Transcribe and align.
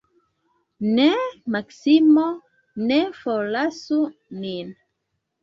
Ne, 0.99 1.03
Maksimo, 1.55 2.23
ne 2.87 2.99
forlasu 3.19 4.01
nin. 4.41 4.75